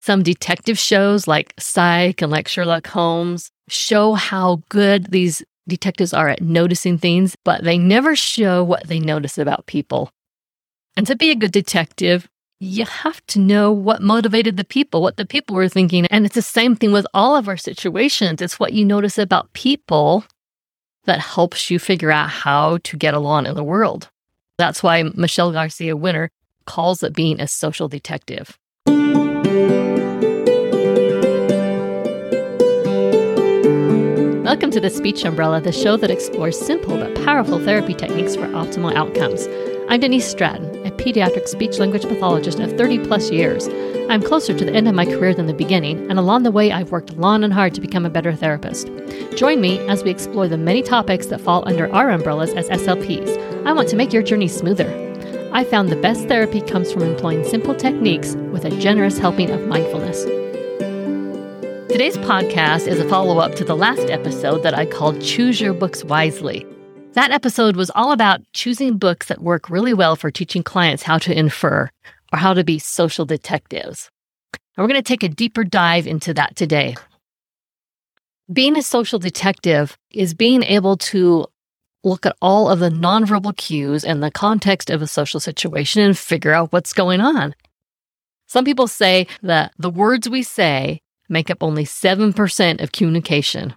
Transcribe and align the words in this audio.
Some 0.00 0.22
detective 0.22 0.78
shows 0.78 1.28
like 1.28 1.54
Psych 1.58 2.22
and 2.22 2.32
like 2.32 2.48
Sherlock 2.48 2.86
Holmes 2.86 3.50
show 3.68 4.14
how 4.14 4.62
good 4.68 5.10
these 5.10 5.42
detectives 5.68 6.14
are 6.14 6.28
at 6.28 6.42
noticing 6.42 6.98
things, 6.98 7.36
but 7.44 7.62
they 7.64 7.78
never 7.78 8.16
show 8.16 8.64
what 8.64 8.86
they 8.86 8.98
notice 8.98 9.38
about 9.38 9.66
people. 9.66 10.10
And 10.96 11.06
to 11.06 11.16
be 11.16 11.30
a 11.30 11.36
good 11.36 11.52
detective, 11.52 12.28
you 12.60 12.84
have 12.84 13.24
to 13.26 13.38
know 13.38 13.72
what 13.72 14.02
motivated 14.02 14.56
the 14.56 14.64
people, 14.64 15.00
what 15.00 15.16
the 15.16 15.26
people 15.26 15.56
were 15.56 15.68
thinking. 15.68 16.06
And 16.06 16.26
it's 16.26 16.34
the 16.34 16.42
same 16.42 16.76
thing 16.76 16.92
with 16.92 17.06
all 17.14 17.36
of 17.36 17.48
our 17.48 17.56
situations. 17.56 18.42
It's 18.42 18.58
what 18.58 18.72
you 18.72 18.84
notice 18.84 19.16
about 19.16 19.52
people 19.52 20.24
that 21.04 21.20
helps 21.20 21.70
you 21.70 21.78
figure 21.78 22.10
out 22.10 22.28
how 22.28 22.78
to 22.84 22.96
get 22.96 23.14
along 23.14 23.46
in 23.46 23.54
the 23.54 23.64
world. 23.64 24.10
That's 24.58 24.82
why 24.82 25.02
Michelle 25.14 25.52
Garcia 25.52 25.96
Winner 25.96 26.30
calls 26.66 27.02
it 27.02 27.14
being 27.14 27.40
a 27.40 27.48
social 27.48 27.88
detective. 27.88 28.58
Welcome 34.50 34.72
to 34.72 34.80
the 34.80 34.90
Speech 34.90 35.24
Umbrella, 35.24 35.60
the 35.60 35.70
show 35.70 35.96
that 35.96 36.10
explores 36.10 36.58
simple 36.58 36.98
but 36.98 37.14
powerful 37.24 37.60
therapy 37.60 37.94
techniques 37.94 38.34
for 38.34 38.48
optimal 38.48 38.92
outcomes. 38.96 39.46
I'm 39.88 40.00
Denise 40.00 40.28
Stratton, 40.28 40.84
a 40.84 40.90
pediatric 40.90 41.46
speech 41.46 41.78
language 41.78 42.02
pathologist 42.02 42.58
of 42.58 42.76
30 42.76 43.06
plus 43.06 43.30
years. 43.30 43.68
I'm 44.10 44.20
closer 44.20 44.52
to 44.52 44.64
the 44.64 44.72
end 44.72 44.88
of 44.88 44.94
my 44.96 45.04
career 45.04 45.34
than 45.34 45.46
the 45.46 45.54
beginning, 45.54 46.10
and 46.10 46.18
along 46.18 46.42
the 46.42 46.50
way, 46.50 46.72
I've 46.72 46.90
worked 46.90 47.16
long 47.16 47.44
and 47.44 47.52
hard 47.52 47.74
to 47.74 47.80
become 47.80 48.04
a 48.04 48.10
better 48.10 48.34
therapist. 48.34 48.90
Join 49.36 49.60
me 49.60 49.78
as 49.86 50.02
we 50.02 50.10
explore 50.10 50.48
the 50.48 50.58
many 50.58 50.82
topics 50.82 51.26
that 51.26 51.40
fall 51.40 51.62
under 51.68 51.88
our 51.94 52.10
umbrellas 52.10 52.52
as 52.54 52.68
SLPs. 52.70 53.64
I 53.64 53.72
want 53.72 53.88
to 53.90 53.96
make 53.96 54.12
your 54.12 54.24
journey 54.24 54.48
smoother. 54.48 54.90
I 55.52 55.62
found 55.62 55.90
the 55.90 56.02
best 56.02 56.26
therapy 56.26 56.60
comes 56.60 56.90
from 56.90 57.04
employing 57.04 57.44
simple 57.44 57.76
techniques 57.76 58.34
with 58.50 58.64
a 58.64 58.76
generous 58.80 59.16
helping 59.16 59.50
of 59.50 59.68
mindfulness. 59.68 60.26
Today's 61.90 62.16
podcast 62.18 62.86
is 62.86 63.00
a 63.00 63.08
follow 63.08 63.38
up 63.38 63.56
to 63.56 63.64
the 63.64 63.76
last 63.76 64.10
episode 64.10 64.62
that 64.62 64.78
I 64.78 64.86
called 64.86 65.20
Choose 65.20 65.60
Your 65.60 65.74
Books 65.74 66.04
Wisely. 66.04 66.64
That 67.14 67.32
episode 67.32 67.74
was 67.74 67.90
all 67.96 68.12
about 68.12 68.40
choosing 68.52 68.96
books 68.96 69.26
that 69.26 69.42
work 69.42 69.68
really 69.68 69.92
well 69.92 70.14
for 70.14 70.30
teaching 70.30 70.62
clients 70.62 71.02
how 71.02 71.18
to 71.18 71.36
infer 71.36 71.90
or 72.32 72.38
how 72.38 72.54
to 72.54 72.62
be 72.62 72.78
social 72.78 73.26
detectives. 73.26 74.08
And 74.52 74.84
we're 74.84 74.86
going 74.86 75.02
to 75.02 75.08
take 75.08 75.24
a 75.24 75.28
deeper 75.28 75.64
dive 75.64 76.06
into 76.06 76.32
that 76.34 76.54
today. 76.54 76.94
Being 78.52 78.78
a 78.78 78.84
social 78.84 79.18
detective 79.18 79.98
is 80.12 80.32
being 80.32 80.62
able 80.62 80.96
to 80.96 81.48
look 82.04 82.24
at 82.24 82.36
all 82.40 82.70
of 82.70 82.78
the 82.78 82.90
nonverbal 82.90 83.56
cues 83.56 84.04
and 84.04 84.22
the 84.22 84.30
context 84.30 84.90
of 84.90 85.02
a 85.02 85.08
social 85.08 85.40
situation 85.40 86.02
and 86.02 86.16
figure 86.16 86.52
out 86.54 86.72
what's 86.72 86.92
going 86.92 87.20
on. 87.20 87.52
Some 88.46 88.64
people 88.64 88.86
say 88.86 89.26
that 89.42 89.72
the 89.76 89.90
words 89.90 90.28
we 90.28 90.44
say 90.44 91.02
make 91.30 91.50
up 91.50 91.62
only 91.62 91.84
7% 91.84 92.82
of 92.82 92.92
communication, 92.92 93.74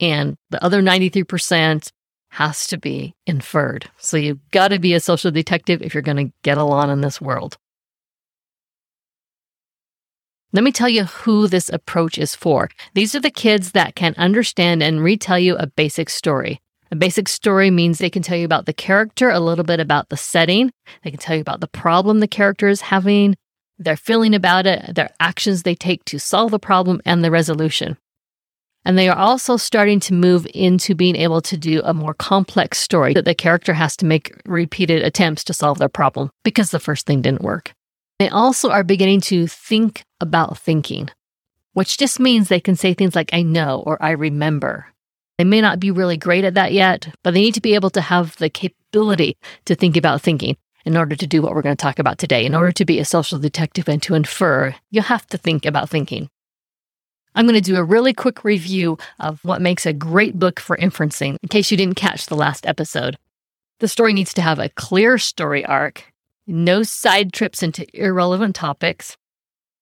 and 0.00 0.36
the 0.50 0.62
other 0.64 0.82
93% 0.82 1.92
has 2.30 2.66
to 2.66 2.78
be 2.78 3.14
inferred. 3.26 3.88
So 3.98 4.16
you've 4.16 4.50
got 4.50 4.68
to 4.68 4.78
be 4.78 4.94
a 4.94 5.00
social 5.00 5.30
detective 5.30 5.82
if 5.82 5.94
you're 5.94 6.02
going 6.02 6.28
to 6.28 6.32
get 6.42 6.58
along 6.58 6.90
in 6.90 7.00
this 7.00 7.20
world. 7.20 7.56
Let 10.52 10.64
me 10.64 10.72
tell 10.72 10.88
you 10.88 11.04
who 11.04 11.48
this 11.48 11.68
approach 11.68 12.18
is 12.18 12.34
for. 12.34 12.70
These 12.94 13.14
are 13.14 13.20
the 13.20 13.30
kids 13.30 13.72
that 13.72 13.94
can 13.94 14.14
understand 14.16 14.82
and 14.82 15.02
retell 15.02 15.38
you 15.38 15.56
a 15.56 15.66
basic 15.66 16.08
story. 16.08 16.60
A 16.90 16.96
basic 16.96 17.28
story 17.28 17.70
means 17.70 17.98
they 17.98 18.10
can 18.10 18.22
tell 18.22 18.38
you 18.38 18.44
about 18.44 18.66
the 18.66 18.72
character, 18.72 19.28
a 19.28 19.40
little 19.40 19.64
bit 19.64 19.80
about 19.80 20.08
the 20.08 20.16
setting. 20.16 20.70
They 21.02 21.10
can 21.10 21.18
tell 21.18 21.34
you 21.34 21.42
about 21.42 21.60
the 21.60 21.68
problem 21.68 22.20
the 22.20 22.28
character 22.28 22.68
is 22.68 22.80
having, 22.80 23.36
their 23.78 23.96
feeling 23.96 24.34
about 24.34 24.66
it, 24.66 24.94
their 24.94 25.10
actions 25.20 25.62
they 25.62 25.74
take 25.74 26.04
to 26.06 26.18
solve 26.18 26.50
the 26.50 26.58
problem, 26.58 27.00
and 27.04 27.22
the 27.22 27.30
resolution. 27.30 27.96
And 28.84 28.96
they 28.96 29.08
are 29.08 29.18
also 29.18 29.56
starting 29.56 29.98
to 30.00 30.14
move 30.14 30.46
into 30.54 30.94
being 30.94 31.16
able 31.16 31.40
to 31.42 31.56
do 31.56 31.82
a 31.84 31.92
more 31.92 32.14
complex 32.14 32.78
story 32.78 33.14
that 33.14 33.24
the 33.24 33.34
character 33.34 33.74
has 33.74 33.96
to 33.96 34.06
make 34.06 34.32
repeated 34.44 35.02
attempts 35.02 35.42
to 35.44 35.54
solve 35.54 35.78
their 35.78 35.88
problem 35.88 36.30
because 36.44 36.70
the 36.70 36.78
first 36.78 37.04
thing 37.04 37.20
didn't 37.20 37.42
work. 37.42 37.74
They 38.20 38.28
also 38.28 38.70
are 38.70 38.84
beginning 38.84 39.22
to 39.22 39.48
think 39.48 40.04
about 40.20 40.56
thinking, 40.56 41.10
which 41.72 41.98
just 41.98 42.20
means 42.20 42.48
they 42.48 42.60
can 42.60 42.76
say 42.76 42.94
things 42.94 43.16
like, 43.16 43.30
I 43.32 43.42
know 43.42 43.82
or 43.84 44.00
I 44.00 44.12
remember. 44.12 44.86
They 45.36 45.44
may 45.44 45.60
not 45.60 45.80
be 45.80 45.90
really 45.90 46.16
great 46.16 46.44
at 46.44 46.54
that 46.54 46.72
yet, 46.72 47.08
but 47.24 47.34
they 47.34 47.40
need 47.40 47.54
to 47.54 47.60
be 47.60 47.74
able 47.74 47.90
to 47.90 48.00
have 48.00 48.36
the 48.36 48.48
capability 48.48 49.36
to 49.66 49.74
think 49.74 49.96
about 49.96 50.22
thinking 50.22 50.56
in 50.86 50.96
order 50.96 51.16
to 51.16 51.26
do 51.26 51.42
what 51.42 51.54
we're 51.54 51.62
going 51.62 51.76
to 51.76 51.82
talk 51.82 51.98
about 51.98 52.16
today. 52.16 52.46
In 52.46 52.54
order 52.54 52.70
to 52.72 52.84
be 52.84 53.00
a 53.00 53.04
social 53.04 53.38
detective 53.38 53.88
and 53.88 54.00
to 54.04 54.14
infer, 54.14 54.74
you 54.90 55.02
have 55.02 55.26
to 55.26 55.36
think 55.36 55.66
about 55.66 55.90
thinking. 55.90 56.30
I'm 57.34 57.44
going 57.44 57.60
to 57.60 57.60
do 57.60 57.76
a 57.76 57.84
really 57.84 58.14
quick 58.14 58.44
review 58.44 58.96
of 59.20 59.44
what 59.44 59.60
makes 59.60 59.84
a 59.84 59.92
great 59.92 60.38
book 60.38 60.60
for 60.60 60.76
inferencing 60.76 61.36
in 61.42 61.48
case 61.50 61.70
you 61.70 61.76
didn't 61.76 61.96
catch 61.96 62.26
the 62.26 62.36
last 62.36 62.66
episode. 62.66 63.18
The 63.80 63.88
story 63.88 64.14
needs 64.14 64.32
to 64.34 64.42
have 64.42 64.58
a 64.58 64.70
clear 64.70 65.18
story 65.18 65.62
arc, 65.66 66.04
no 66.46 66.82
side 66.82 67.32
trips 67.34 67.62
into 67.62 67.84
irrelevant 67.92 68.54
topics, 68.54 69.18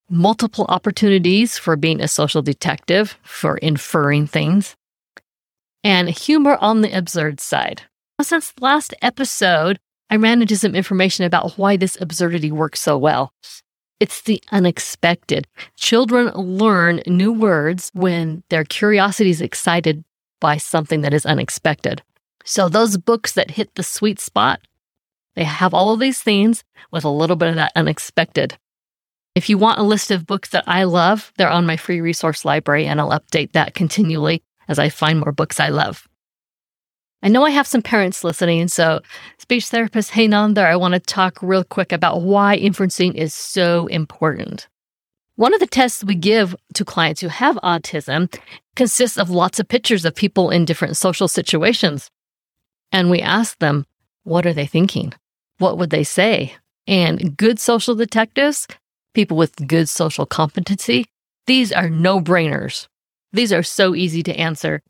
multiple 0.09 0.65
opportunities 0.69 1.59
for 1.59 1.77
being 1.77 2.01
a 2.01 2.09
social 2.09 2.43
detective, 2.43 3.19
for 3.23 3.59
inferring 3.59 4.27
things, 4.27 4.75
and 5.85 6.09
humor 6.09 6.57
on 6.61 6.81
the 6.81 6.91
absurd 6.91 7.41
side. 7.41 7.83
Since 8.21 8.53
the 8.53 8.65
last 8.65 8.95
episode, 9.03 9.79
I 10.11 10.17
ran 10.17 10.43
into 10.43 10.57
some 10.57 10.75
information 10.75 11.25
about 11.25 11.59
why 11.59 11.77
this 11.77 11.97
absurdity 12.01 12.53
works 12.53 12.81
so 12.81 12.97
well. 12.97 13.33
It's 14.01 14.23
the 14.23 14.43
unexpected. 14.53 15.47
Children 15.77 16.29
learn 16.35 17.01
new 17.07 17.33
words 17.33 17.91
when 17.95 18.43
their 18.51 18.65
curiosity 18.65 19.31
is 19.31 19.41
excited 19.41 20.05
by 20.41 20.57
something 20.57 21.01
that 21.03 21.15
is 21.15 21.25
unexpected. 21.25 22.03
So, 22.45 22.69
those 22.69 22.99
books 22.99 23.33
that 23.33 23.53
hit 23.53 23.75
the 23.75 23.83
sweet 23.83 24.21
spot, 24.21 24.61
they 25.37 25.45
have 25.45 25.73
all 25.73 25.95
of 25.95 26.01
these 26.01 26.21
themes 26.21 26.65
with 26.91 27.05
a 27.05 27.09
little 27.09 27.37
bit 27.37 27.49
of 27.49 27.55
that 27.55 27.73
unexpected. 27.75 28.59
If 29.35 29.49
you 29.49 29.59
want 29.59 29.81
a 29.81 29.83
list 29.83 30.11
of 30.11 30.27
books 30.27 30.51
that 30.51 30.65
I 30.67 30.85
love, 30.85 31.33
they're 31.39 31.49
on 31.49 31.67
my 31.67 31.77
free 31.77 32.01
resource 32.01 32.45
library, 32.45 32.87
and 32.87 33.01
I'll 33.01 33.19
update 33.19 33.53
that 33.53 33.75
continually 33.75 34.43
as 34.69 34.79
I 34.79 34.91
find 34.91 35.19
more 35.19 35.33
books 35.33 35.59
I 35.59 35.69
love. 35.71 36.07
I 37.25 37.29
know 37.29 37.43
I 37.43 37.51
have 37.51 37.67
some 37.67 37.81
parents 37.81 38.23
listening, 38.23 38.69
so 38.69 39.01
speech 39.39 39.69
therapist, 39.69 40.11
hang 40.11 40.35
on 40.35 40.53
there. 40.53 40.67
I 40.67 40.77
want 40.77 40.93
to 40.93 41.01
talk 41.01 41.39
real 41.41 41.65
quick 41.65 41.91
about 41.91 42.21
why 42.21 42.59
inferencing 42.59 43.15
is 43.15 43.33
so 43.33 43.87
important. 43.87 44.69
One 45.37 45.55
of 45.55 45.61
the 45.61 45.67
tests 45.67 46.05
we 46.05 46.17
give 46.17 46.55
to 46.75 46.85
clients 46.85 47.23
who 47.23 47.29
have 47.29 47.57
autism 47.57 48.31
consists 48.77 49.17
of 49.17 49.31
lots 49.31 49.59
of 49.59 49.67
pictures 49.67 50.05
of 50.05 50.15
people 50.15 50.51
in 50.51 50.67
different 50.67 50.99
social 50.99 51.27
situations. 51.27 52.11
And 52.93 53.09
we 53.09 53.23
ask 53.23 53.59
them, 53.59 53.87
what 54.25 54.45
are 54.45 54.53
they 54.53 54.67
thinking? 54.67 55.15
What 55.57 55.79
would 55.79 55.89
they 55.89 56.05
say? 56.05 56.55
And 56.87 57.39
good 57.39 57.59
social 57.59 57.95
detectives, 57.95 58.69
people 59.15 59.39
with 59.39 59.67
good 59.67 59.89
social 59.89 60.27
competency, 60.27 61.07
these 61.47 61.73
are 61.73 61.89
no 61.89 62.21
brainers. 62.21 62.87
These 63.33 63.51
are 63.51 63.63
so 63.63 63.95
easy 63.95 64.23
to 64.25 64.37
answer 64.39 64.83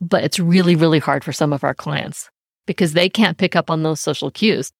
but 0.00 0.24
it's 0.24 0.38
really, 0.38 0.76
really 0.76 0.98
hard 0.98 1.24
for 1.24 1.32
some 1.32 1.52
of 1.52 1.64
our 1.64 1.74
clients 1.74 2.30
because 2.66 2.92
they 2.92 3.08
can't 3.08 3.38
pick 3.38 3.56
up 3.56 3.70
on 3.70 3.82
those 3.82 4.00
social 4.00 4.30
cues. 4.30 4.72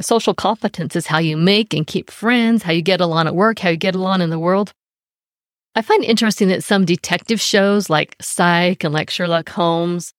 Social 0.00 0.34
competence 0.34 0.94
is 0.94 1.06
how 1.06 1.18
you 1.18 1.36
make 1.36 1.74
and 1.74 1.86
keep 1.86 2.10
friends, 2.10 2.62
how 2.62 2.72
you 2.72 2.82
get 2.82 3.00
along 3.00 3.26
at 3.26 3.34
work, 3.34 3.58
how 3.58 3.70
you 3.70 3.76
get 3.76 3.94
along 3.94 4.20
in 4.20 4.30
the 4.30 4.38
world. 4.38 4.72
I 5.74 5.82
find 5.82 6.04
interesting 6.04 6.48
that 6.48 6.64
some 6.64 6.84
detective 6.84 7.40
shows 7.40 7.90
like 7.90 8.16
Psych 8.20 8.82
and 8.84 8.92
like 8.92 9.10
Sherlock 9.10 9.48
Holmes 9.48 10.12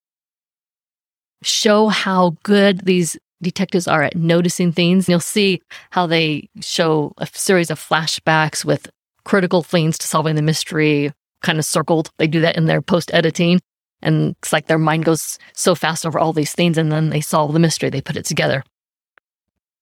show 1.43 1.87
how 1.87 2.37
good 2.43 2.85
these 2.85 3.17
detectives 3.41 3.87
are 3.87 4.03
at 4.03 4.15
noticing 4.15 4.71
things. 4.71 5.09
You'll 5.09 5.19
see 5.19 5.61
how 5.89 6.05
they 6.05 6.49
show 6.61 7.13
a 7.17 7.27
series 7.33 7.71
of 7.71 7.79
flashbacks 7.79 8.63
with 8.63 8.89
critical 9.25 9.63
things 9.63 9.97
to 9.97 10.07
solving 10.07 10.35
the 10.35 10.41
mystery 10.41 11.11
kind 11.41 11.59
of 11.59 11.65
circled. 11.65 12.11
They 12.17 12.27
do 12.27 12.41
that 12.41 12.55
in 12.55 12.65
their 12.65 12.81
post 12.81 13.11
editing. 13.13 13.59
And 14.01 14.35
it's 14.39 14.51
like 14.51 14.67
their 14.67 14.77
mind 14.77 15.05
goes 15.05 15.37
so 15.53 15.75
fast 15.75 16.05
over 16.05 16.19
all 16.19 16.33
these 16.33 16.53
things 16.53 16.77
and 16.77 16.91
then 16.91 17.09
they 17.09 17.21
solve 17.21 17.53
the 17.53 17.59
mystery, 17.59 17.89
they 17.89 18.01
put 18.01 18.17
it 18.17 18.25
together. 18.25 18.63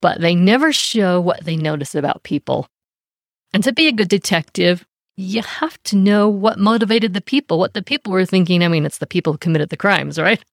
But 0.02 0.22
they 0.22 0.36
never 0.36 0.72
show 0.72 1.20
what 1.20 1.44
they 1.46 1.56
notice 1.56 1.96
about 1.96 2.24
people. 2.24 2.68
And 3.54 3.64
to 3.64 3.74
be 3.74 3.88
a 3.88 3.92
good 3.92 4.10
detective, 4.10 4.86
you 5.16 5.42
have 5.42 5.82
to 5.84 5.98
know 5.98 6.30
what 6.30 6.60
motivated 6.60 7.14
the 7.14 7.22
people, 7.22 7.60
what 7.60 7.74
the 7.74 7.84
people 7.84 8.14
were 8.14 8.26
thinking. 8.26 8.64
I 8.64 8.68
mean, 8.68 8.86
it's 8.86 9.00
the 9.00 9.08
people 9.08 9.34
who 9.34 9.38
committed 9.38 9.70
the 9.70 9.78
crimes, 9.78 10.20
right? 10.20 10.44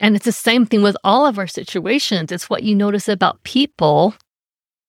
And 0.00 0.16
it's 0.16 0.24
the 0.24 0.32
same 0.32 0.66
thing 0.66 0.82
with 0.82 0.96
all 1.04 1.26
of 1.26 1.38
our 1.38 1.46
situations. 1.46 2.32
It's 2.32 2.50
what 2.50 2.62
you 2.62 2.74
notice 2.74 3.08
about 3.08 3.42
people 3.42 4.14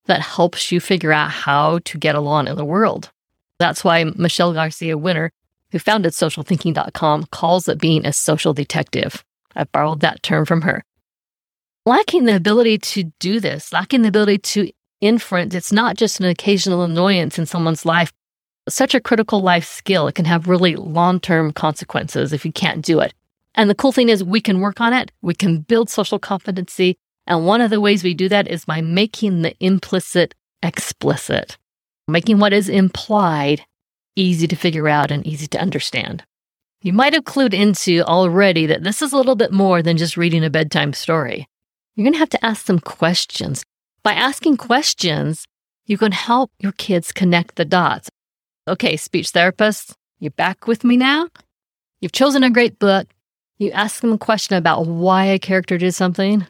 that 0.06 0.21
helps 0.21 0.71
you 0.71 0.80
figure 0.80 1.12
out 1.12 1.30
how 1.30 1.80
to 1.86 1.97
get 1.97 2.15
along 2.15 2.47
in 2.47 2.56
the 2.56 2.65
world. 2.65 3.12
That's 3.59 3.83
why 3.83 4.03
Michelle 4.03 4.53
Garcia 4.53 4.97
Winner 4.97 5.31
who 5.71 5.80
founded 5.80 6.13
socialthinking.com, 6.13 7.25
calls 7.27 7.68
it 7.68 7.80
being 7.80 8.06
a 8.06 8.13
social 8.13 8.54
detective. 8.54 9.24
I 9.56 9.66
borrowed 9.66 10.01
that 10.01 10.24
term 10.24 10.45
from 10.45 10.62
her. 10.62 10.83
Lacking 11.86 12.25
the 12.25 12.36
ability 12.36 12.77
to 12.77 13.06
do 13.19 13.39
this, 13.39 13.71
lacking 13.74 14.01
the 14.01 14.10
ability 14.10 14.38
to 14.39 14.71
inference, 15.01 15.56
it's 15.56 15.71
not 15.71 15.98
just 15.98 16.19
an 16.19 16.25
occasional 16.25 16.83
annoyance 16.83 17.39
in 17.39 17.45
someone's 17.45 17.86
life. 17.86 18.12
such 18.68 18.94
a 18.94 19.01
critical 19.01 19.42
life 19.42 19.66
skill. 19.66 20.07
It 20.07 20.13
can 20.13 20.25
have 20.25 20.48
really 20.48 20.75
long 20.75 21.19
term 21.19 21.51
consequences 21.51 22.33
if 22.33 22.45
you 22.45 22.51
can't 22.51 22.86
do 22.86 23.00
it. 23.00 23.15
And 23.56 23.68
the 23.68 23.75
cool 23.75 23.92
thing 23.92 24.10
is, 24.10 24.24
we 24.24 24.42
can 24.42 24.60
work 24.60 24.80
on 24.80 24.94
it. 24.94 25.12
We 25.24 25.33
can 25.33 25.62
build 25.62 25.89
social 25.89 26.19
competency. 26.19 26.95
And 27.25 27.48
one 27.48 27.62
of 27.62 27.72
the 27.72 27.81
ways 27.81 28.04
we 28.04 28.13
do 28.13 28.30
that 28.30 28.48
is 28.48 28.65
by 28.65 28.81
making 28.81 29.42
the 29.42 29.56
implicit 29.60 30.36
explicit, 30.62 31.57
making 32.07 32.38
what 32.38 32.54
is 32.54 32.69
implied 32.69 33.65
easy 34.16 34.48
to 34.48 34.56
figure 34.56 34.88
out 34.88 35.12
and 35.12 35.26
easy 35.26 35.48
to 35.48 35.62
understand. 35.62 36.24
You 36.82 36.94
might 36.94 37.14
have 37.14 37.26
clued 37.26 37.54
into 37.54 38.04
already 38.04 38.66
that 38.66 38.84
this 38.84 39.02
is 39.02 39.12
a 39.12 39.18
little 39.18 39.36
bit 39.36 39.52
more 39.52 39.82
than 39.82 39.98
just 39.98 40.18
reading 40.18 40.44
a 40.44 40.50
bedtime 40.50 40.94
story. 40.94 41.48
You're 41.96 42.06
going 42.06 42.14
to 42.14 42.20
have 42.20 42.30
to 42.30 42.46
ask 42.46 42.66
some 42.66 42.80
questions. 42.80 43.64
By 44.04 44.14
asking 44.14 44.58
questions, 44.58 45.46
you 45.86 45.98
can 45.98 46.14
help 46.14 46.52
your 46.60 46.72
kids 46.72 47.12
connect 47.12 47.56
the 47.56 47.66
dots. 47.66 48.10
Okay, 48.68 48.96
speech 48.96 49.32
therapists, 49.34 49.94
you're 50.20 50.32
back 50.32 50.68
with 50.68 50.84
me 50.84 50.96
now? 50.96 51.28
You've 52.00 52.14
chosen 52.14 52.44
a 52.44 52.50
great 52.50 52.80
book. 52.80 53.08
You 53.58 53.72
ask 53.72 54.00
them 54.00 54.14
a 54.14 54.18
question 54.18 54.56
about 54.56 54.86
why 54.86 55.26
a 55.26 55.40
character 55.40 55.78
did 55.78 55.94
something, 55.94 56.48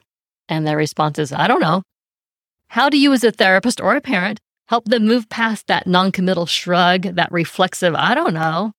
and 0.47 0.67
their 0.67 0.77
response 0.77 1.17
is, 1.17 1.33
I 1.33 1.47
don't 1.47 1.61
know. 1.61 1.81
How 2.67 2.89
do 2.89 2.99
you, 2.99 3.13
as 3.13 3.23
a 3.23 3.31
therapist 3.31 3.81
or 3.81 3.95
a 3.95 4.01
parent, 4.01 4.39
help 4.69 4.85
them 4.85 5.07
move 5.07 5.27
past 5.29 5.65
that 5.65 5.87
noncommittal 5.87 6.45
shrug, 6.45 7.01
that 7.01 7.31
reflexive, 7.31 7.95
I 7.95 8.13
don't 8.13 8.35
know, 8.35 8.71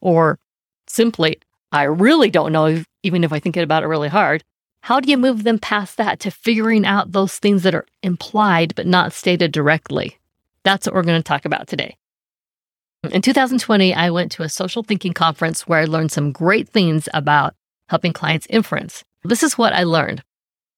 or 0.00 0.40
simply, 0.88 1.38
I 1.70 1.84
really 1.84 2.30
don't 2.30 2.50
know, 2.50 2.82
even 3.04 3.22
if 3.22 3.32
I 3.32 3.38
think 3.38 3.56
about 3.56 3.84
it 3.84 3.86
really 3.86 4.08
hard. 4.08 4.42
How 4.80 4.98
do 4.98 5.08
you 5.08 5.16
move 5.16 5.44
them 5.44 5.60
past 5.60 5.98
that 5.98 6.18
to 6.20 6.32
figuring 6.32 6.84
out 6.84 7.12
those 7.12 7.38
things 7.38 7.62
that 7.62 7.76
are 7.76 7.86
implied 8.02 8.74
but 8.74 8.88
not 8.88 9.12
stated 9.12 9.52
directly? 9.52 10.18
That's 10.64 10.84
what 10.84 10.96
we're 10.96 11.02
going 11.02 11.20
to 11.20 11.28
talk 11.28 11.44
about 11.44 11.68
today. 11.68 11.96
In 13.12 13.22
2020, 13.22 13.94
I 13.94 14.10
went 14.10 14.32
to 14.32 14.42
a 14.42 14.48
social 14.48 14.82
thinking 14.82 15.12
conference 15.12 15.62
where 15.68 15.78
I 15.78 15.84
learned 15.84 16.10
some 16.10 16.32
great 16.32 16.68
things 16.68 17.08
about 17.14 17.54
helping 17.88 18.12
clients 18.12 18.48
inference. 18.50 19.04
This 19.22 19.44
is 19.44 19.56
what 19.56 19.72
I 19.72 19.84
learned. 19.84 20.24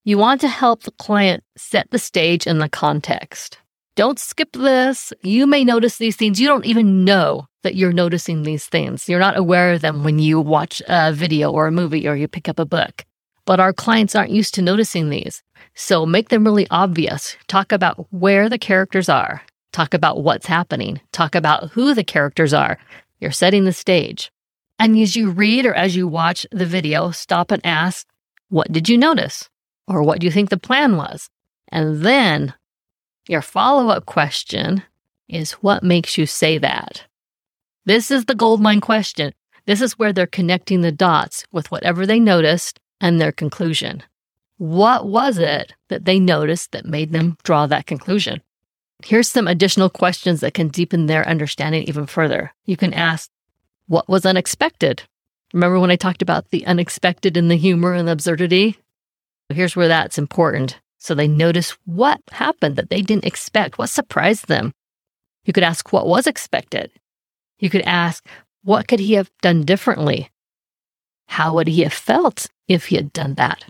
You 0.04 0.18
want 0.18 0.42
to 0.42 0.48
help 0.48 0.82
the 0.82 0.90
client 0.90 1.42
set 1.56 1.90
the 1.90 1.98
stage 1.98 2.46
and 2.46 2.60
the 2.60 2.68
context. 2.68 3.56
Don't 3.98 4.20
skip 4.20 4.52
this. 4.52 5.12
You 5.22 5.44
may 5.44 5.64
notice 5.64 5.98
these 5.98 6.14
things. 6.14 6.38
You 6.40 6.46
don't 6.46 6.64
even 6.64 7.04
know 7.04 7.48
that 7.64 7.74
you're 7.74 7.92
noticing 7.92 8.44
these 8.44 8.64
things. 8.64 9.08
You're 9.08 9.18
not 9.18 9.36
aware 9.36 9.72
of 9.72 9.80
them 9.80 10.04
when 10.04 10.20
you 10.20 10.40
watch 10.40 10.80
a 10.86 11.12
video 11.12 11.50
or 11.50 11.66
a 11.66 11.72
movie 11.72 12.06
or 12.06 12.14
you 12.14 12.28
pick 12.28 12.48
up 12.48 12.60
a 12.60 12.64
book. 12.64 13.04
But 13.44 13.58
our 13.58 13.72
clients 13.72 14.14
aren't 14.14 14.30
used 14.30 14.54
to 14.54 14.62
noticing 14.62 15.10
these. 15.10 15.42
So 15.74 16.06
make 16.06 16.28
them 16.28 16.44
really 16.44 16.68
obvious. 16.70 17.36
Talk 17.48 17.72
about 17.72 18.06
where 18.10 18.48
the 18.48 18.56
characters 18.56 19.08
are. 19.08 19.42
Talk 19.72 19.94
about 19.94 20.22
what's 20.22 20.46
happening. 20.46 21.00
Talk 21.10 21.34
about 21.34 21.70
who 21.70 21.92
the 21.92 22.04
characters 22.04 22.54
are. 22.54 22.78
You're 23.18 23.32
setting 23.32 23.64
the 23.64 23.72
stage. 23.72 24.30
And 24.78 24.96
as 24.96 25.16
you 25.16 25.28
read 25.28 25.66
or 25.66 25.74
as 25.74 25.96
you 25.96 26.06
watch 26.06 26.46
the 26.52 26.66
video, 26.66 27.10
stop 27.10 27.50
and 27.50 27.66
ask, 27.66 28.06
What 28.48 28.70
did 28.70 28.88
you 28.88 28.96
notice? 28.96 29.50
Or 29.88 30.04
what 30.04 30.20
do 30.20 30.26
you 30.26 30.30
think 30.30 30.50
the 30.50 30.56
plan 30.56 30.96
was? 30.96 31.28
And 31.72 32.02
then 32.02 32.54
your 33.28 33.42
follow 33.42 33.88
up 33.88 34.06
question 34.06 34.82
is 35.28 35.52
what 35.52 35.82
makes 35.82 36.16
you 36.16 36.26
say 36.26 36.58
that? 36.58 37.04
This 37.84 38.10
is 38.10 38.24
the 38.24 38.34
goldmine 38.34 38.80
question. 38.80 39.32
This 39.66 39.80
is 39.80 39.98
where 39.98 40.12
they're 40.12 40.26
connecting 40.26 40.80
the 40.80 40.92
dots 40.92 41.44
with 41.52 41.70
whatever 41.70 42.06
they 42.06 42.18
noticed 42.18 42.80
and 43.00 43.20
their 43.20 43.32
conclusion. 43.32 44.02
What 44.56 45.06
was 45.06 45.38
it 45.38 45.74
that 45.88 46.04
they 46.04 46.18
noticed 46.18 46.72
that 46.72 46.84
made 46.84 47.12
them 47.12 47.36
draw 47.44 47.66
that 47.66 47.86
conclusion? 47.86 48.42
Here's 49.04 49.30
some 49.30 49.46
additional 49.46 49.90
questions 49.90 50.40
that 50.40 50.54
can 50.54 50.68
deepen 50.68 51.06
their 51.06 51.26
understanding 51.28 51.84
even 51.84 52.06
further. 52.06 52.52
You 52.64 52.76
can 52.76 52.92
ask, 52.92 53.30
What 53.86 54.08
was 54.08 54.26
unexpected? 54.26 55.04
Remember 55.52 55.78
when 55.78 55.90
I 55.90 55.96
talked 55.96 56.22
about 56.22 56.50
the 56.50 56.66
unexpected 56.66 57.36
and 57.36 57.50
the 57.50 57.56
humor 57.56 57.92
and 57.92 58.08
the 58.08 58.12
absurdity? 58.12 58.78
Here's 59.48 59.76
where 59.76 59.88
that's 59.88 60.18
important. 60.18 60.78
So 60.98 61.14
they 61.14 61.28
notice 61.28 61.76
what 61.84 62.20
happened 62.30 62.76
that 62.76 62.90
they 62.90 63.02
didn't 63.02 63.24
expect, 63.24 63.78
what 63.78 63.88
surprised 63.88 64.48
them. 64.48 64.72
You 65.44 65.52
could 65.52 65.62
ask 65.62 65.92
what 65.92 66.06
was 66.06 66.26
expected. 66.26 66.90
You 67.58 67.70
could 67.70 67.82
ask 67.82 68.26
what 68.62 68.88
could 68.88 69.00
he 69.00 69.14
have 69.14 69.30
done 69.40 69.62
differently? 69.62 70.30
How 71.28 71.54
would 71.54 71.68
he 71.68 71.82
have 71.82 71.92
felt 71.92 72.46
if 72.66 72.86
he 72.86 72.96
had 72.96 73.12
done 73.12 73.34
that? 73.34 73.64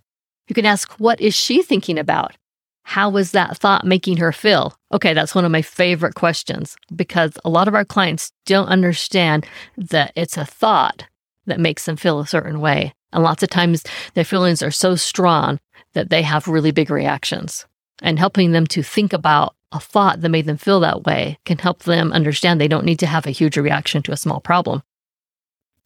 You 0.49 0.55
can 0.55 0.67
ask 0.67 0.93
what 0.99 1.21
is 1.21 1.37
she 1.37 1.63
thinking 1.63 1.99
about? 1.99 2.37
How 2.83 3.11
was 3.11 3.33
that 3.33 3.59
thought 3.59 3.85
making 3.85 4.17
her 4.17 4.33
feel? 4.33 4.75
Okay, 4.95 5.13
that's 5.13 5.35
one 5.35 5.45
of 5.45 5.53
my 5.53 5.61
favorite 5.61 6.15
questions 6.15 6.75
because 6.97 7.33
a 7.45 7.51
lot 7.51 7.69
of 7.69 7.75
our 7.75 7.85
clients 7.85 8.33
don't 8.47 8.69
understand 8.69 9.47
that 9.77 10.13
it's 10.17 10.39
a 10.39 10.47
thought 10.47 11.05
that 11.45 11.61
makes 11.61 11.85
them 11.85 11.97
feel 11.97 12.19
a 12.19 12.27
certain 12.27 12.61
way. 12.61 12.95
And 13.13 13.23
lots 13.23 13.43
of 13.43 13.51
times 13.51 13.85
their 14.15 14.25
feelings 14.25 14.63
are 14.63 14.71
so 14.71 14.97
strong 14.97 15.59
that 15.95 16.11
they 16.11 16.23
have 16.23 16.49
really 16.49 16.71
big 16.71 16.91
reactions. 16.91 17.67
And 18.01 18.19
helping 18.19 18.53
them 18.53 18.67
to 18.69 18.83
think 18.83 19.13
about 19.13 19.55
a 19.73 19.81
thought 19.81 20.21
that 20.21 20.29
made 20.29 20.47
them 20.47 20.57
feel 20.57 20.81
that 20.81 21.05
way 21.05 21.39
can 21.45 21.59
help 21.59 21.83
them 21.83 22.13
understand 22.13 22.61
they 22.61 22.69
don't 22.69 22.85
need 22.85 22.99
to 23.01 23.07
have 23.07 23.27
a 23.27 23.31
huge 23.31 23.57
reaction 23.57 24.03
to 24.03 24.13
a 24.13 24.17
small 24.17 24.41
problem. 24.41 24.83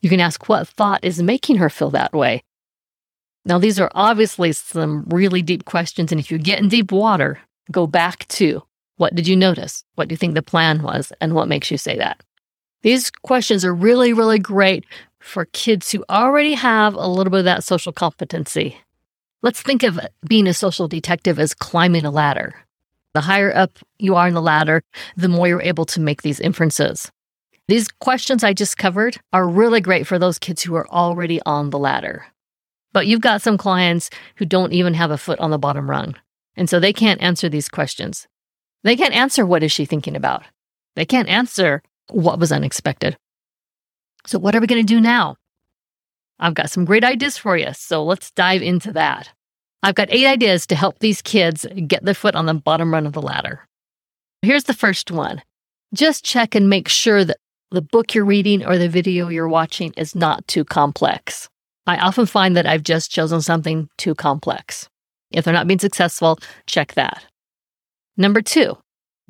You 0.01 0.11
can 0.11 0.21
ask 0.21 0.49
what 0.49 0.69
thought 0.69 1.05
is 1.05 1.23
making 1.23 1.57
her 1.57 1.71
feel 1.71 1.91
that 1.91 2.13
way. 2.13 2.43
Now, 3.45 3.59
these 3.59 3.81
are 3.81 3.91
obviously 3.95 4.53
some 4.53 5.05
really 5.09 5.43
deep 5.43 5.65
questions. 5.65 6.13
And 6.13 6.21
if 6.21 6.31
you 6.31 6.39
get 6.39 6.61
in 6.61 6.69
deep 6.69 6.93
water, 6.93 7.41
go 7.71 7.87
back 7.87 8.27
to 8.29 8.63
what 8.97 9.15
did 9.15 9.27
you 9.27 9.37
notice? 9.37 9.85
What 9.95 10.09
do 10.09 10.13
you 10.13 10.17
think 10.17 10.35
the 10.35 10.43
plan 10.43 10.83
was? 10.83 11.13
And 11.21 11.35
what 11.35 11.49
makes 11.49 11.71
you 11.71 11.79
say 11.79 11.97
that? 11.97 12.21
These 12.83 13.11
questions 13.11 13.65
are 13.65 13.75
really, 13.75 14.13
really 14.13 14.39
great 14.39 14.85
for 15.21 15.45
kids 15.47 15.93
who 15.93 16.05
already 16.11 16.55
have 16.55 16.95
a 16.95 17.07
little 17.07 17.31
bit 17.31 17.41
of 17.41 17.45
that 17.45 17.65
social 17.65 17.93
competency. 17.93 18.77
Let's 19.41 19.63
think 19.63 19.83
of 19.83 20.01
being 20.27 20.47
a 20.47 20.55
social 20.55 20.89
detective 20.89 21.39
as 21.39 21.55
climbing 21.55 22.05
a 22.05 22.11
ladder. 22.11 22.55
The 23.15 23.21
higher 23.21 23.55
up 23.55 23.79
you 23.99 24.15
are 24.17 24.29
in 24.29 24.35
the 24.35 24.43
ladder, 24.43 24.83
the 25.17 25.29
more 25.29 25.47
you're 25.47 25.63
able 25.63 25.85
to 25.87 26.01
make 26.01 26.23
these 26.23 26.41
inferences. 26.41 27.11
These 27.69 27.89
questions 27.89 28.43
I 28.43 28.53
just 28.53 28.79
covered 28.79 29.19
are 29.33 29.49
really 29.49 29.81
great 29.81 30.07
for 30.07 30.19
those 30.19 30.39
kids 30.39 30.63
who 30.63 30.75
are 30.75 30.89
already 30.89 31.41
on 31.47 31.71
the 31.71 31.79
ladder. 31.79 32.27
But 32.93 33.07
you've 33.07 33.21
got 33.21 33.43
some 33.43 33.57
clients 33.57 34.11
who 34.37 34.45
don't 34.45 34.73
even 34.73 34.95
have 34.95 35.11
a 35.11 35.19
foot 35.19 35.39
on 35.39 35.51
the 35.51 35.59
bottom 35.59 35.89
rung. 35.89 36.17
And 36.57 36.69
so 36.69 36.81
they 36.81 36.93
can't 36.93 37.23
answer 37.23 37.49
these 37.49 37.69
questions. 37.69 38.27
They 38.83 38.97
can't 38.97 39.15
answer 39.15 39.47
what 39.47 39.63
is 39.63 39.73
she 39.73 39.85
thinking 39.85 40.17
about. 40.17 40.43
They 40.97 41.05
can't 41.05 41.29
answer 41.29 41.83
what 42.11 42.39
was 42.39 42.53
unexpected. 42.53 43.17
So, 44.27 44.39
what 44.39 44.55
are 44.55 44.61
we 44.61 44.67
going 44.67 44.85
to 44.85 44.95
do 44.95 45.01
now? 45.01 45.37
I've 46.39 46.55
got 46.55 46.71
some 46.71 46.85
great 46.85 47.05
ideas 47.05 47.39
for 47.39 47.57
you. 47.57 47.73
So, 47.75 48.05
let's 48.05 48.31
dive 48.31 48.63
into 48.63 48.93
that. 48.93 49.31
I've 49.83 49.95
got 49.97 50.13
eight 50.13 50.27
ideas 50.27 50.67
to 50.69 50.77
help 50.77 50.99
these 50.99 51.23
kids 51.23 51.67
get 51.87 52.05
their 52.05 52.15
foot 52.15 52.37
on 52.37 52.47
the 52.47 52.55
bottom 52.55 52.93
rung 52.93 53.07
of 53.07 53.13
the 53.13 53.23
ladder. 53.23 53.67
Here's 54.43 54.65
the 54.65 54.75
first 54.75 55.11
one 55.11 55.43
just 55.95 56.25
check 56.25 56.55
and 56.55 56.71
make 56.71 56.89
sure 56.89 57.25
that 57.25 57.39
the 57.71 57.83
book 57.83 58.15
you're 58.15 58.25
reading 58.25 58.65
or 58.65 58.79
the 58.79 58.89
video 58.89 59.29
you're 59.29 59.49
watching 59.49 59.93
is 59.97 60.15
not 60.15 60.47
too 60.47 60.65
complex. 60.65 61.49
I 61.87 61.97
often 61.99 62.27
find 62.27 62.57
that 62.57 62.67
I've 62.67 62.83
just 62.83 63.11
chosen 63.11 63.41
something 63.41 63.89
too 63.99 64.15
complex. 64.15 64.89
If 65.33 65.45
they're 65.45 65.55
not 65.55 65.67
being 65.67 65.79
successful, 65.79 66.39
check 66.67 66.95
that. 66.95 67.25
Number 68.17 68.43
two, 68.43 68.77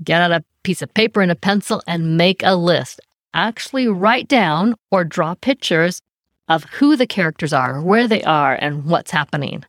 get 0.05 0.23
out 0.23 0.33
a 0.33 0.45
piece 0.63 0.83
of 0.83 0.93
paper 0.95 1.21
and 1.21 1.33
a 1.33 1.37
pencil 1.37 1.83
and 1.87 2.17
make 2.17 2.43
a 2.43 2.57
list 2.57 3.01
actually 3.35 3.89
write 3.89 4.29
down 4.29 4.75
or 4.91 5.05
draw 5.05 5.35
pictures 5.35 6.01
of 6.49 6.65
who 6.65 6.97
the 6.97 7.07
characters 7.07 7.53
are, 7.53 7.81
where 7.81 8.07
they 8.07 8.23
are, 8.25 8.55
and 8.55 8.85
what's 8.85 9.11
happening. 9.11 9.65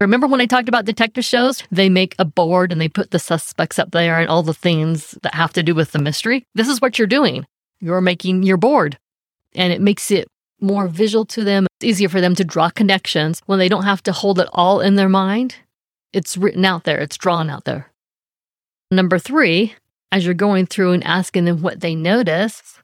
Remember 0.00 0.26
when 0.26 0.40
I 0.40 0.46
talked 0.46 0.68
about 0.68 0.84
detective 0.84 1.24
shows? 1.24 1.62
They 1.70 1.88
make 1.88 2.14
a 2.18 2.24
board 2.24 2.72
and 2.72 2.80
they 2.80 2.88
put 2.88 3.10
the 3.10 3.18
suspects 3.18 3.78
up 3.78 3.92
there 3.92 4.18
and 4.18 4.28
all 4.28 4.42
the 4.42 4.54
things 4.54 5.16
that 5.22 5.34
have 5.34 5.52
to 5.54 5.62
do 5.62 5.74
with 5.74 5.92
the 5.92 5.98
mystery. 5.98 6.46
This 6.54 6.68
is 6.68 6.80
what 6.80 6.98
you're 6.98 7.06
doing. 7.06 7.46
You're 7.80 8.00
making 8.00 8.42
your 8.42 8.56
board, 8.56 8.98
and 9.54 9.72
it 9.72 9.80
makes 9.80 10.10
it 10.10 10.28
more 10.60 10.88
visual 10.88 11.24
to 11.26 11.44
them. 11.44 11.66
It's 11.78 11.84
easier 11.84 12.08
for 12.08 12.20
them 12.20 12.34
to 12.36 12.44
draw 12.44 12.70
connections 12.70 13.42
when 13.46 13.58
they 13.58 13.68
don't 13.68 13.84
have 13.84 14.02
to 14.04 14.12
hold 14.12 14.38
it 14.38 14.48
all 14.52 14.80
in 14.80 14.94
their 14.94 15.08
mind. 15.08 15.56
It's 16.12 16.36
written 16.36 16.64
out 16.64 16.84
there, 16.84 16.98
it's 16.98 17.16
drawn 17.16 17.50
out 17.50 17.64
there. 17.64 17.90
Number 18.90 19.18
three, 19.18 19.74
as 20.12 20.24
you're 20.24 20.34
going 20.34 20.66
through 20.66 20.92
and 20.92 21.04
asking 21.04 21.44
them 21.44 21.62
what 21.62 21.80
they 21.80 21.94
notice, 21.94 22.78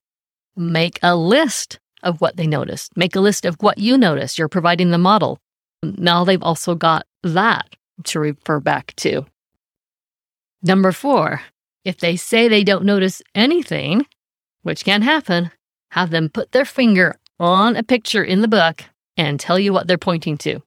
make 0.57 0.99
a 1.02 1.16
list 1.16 1.78
of 2.02 2.21
what 2.21 2.37
they 2.37 2.47
noticed. 2.47 2.97
Make 2.97 3.14
a 3.14 3.21
list 3.21 3.45
of 3.45 3.57
what 3.61 3.78
you 3.78 3.97
noticed. 3.97 4.38
You're 4.38 4.49
providing 4.49 4.90
the 4.90 4.99
model. 4.99 5.38
Now 5.83 6.25
they've 6.25 6.42
also 6.42 6.75
got 6.75 7.07
that 7.23 7.69
to 8.04 8.21
refer 8.21 8.61
back 8.61 8.95
to. 8.97 9.26
Number 10.62 10.92
four, 10.92 11.42
if 11.85 11.99
they 11.99 12.16
say 12.16 12.49
they 12.49 12.64
don't 12.64 12.85
notice 12.85 13.23
anything, 13.35 14.07
which 14.62 14.85
can 14.85 15.02
happen, 15.02 15.50
have 15.92 16.11
them 16.11 16.28
put 16.28 16.52
their 16.52 16.64
finger 16.64 17.16
on 17.38 17.76
a 17.76 17.83
picture 17.83 18.23
in 18.23 18.42
the 18.42 18.49
book 18.49 18.85
and 19.16 19.40
tell 19.40 19.59
you 19.59 19.73
what 19.73 19.87
they're 19.87 19.99
pointing 19.99 20.37
to. 20.38 20.61